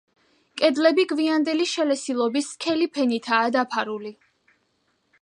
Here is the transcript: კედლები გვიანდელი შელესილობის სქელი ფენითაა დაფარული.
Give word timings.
კედლები 0.61 1.05
გვიანდელი 1.11 1.69
შელესილობის 1.73 2.51
სქელი 2.57 2.91
ფენითაა 2.97 3.55
დაფარული. 3.61 4.17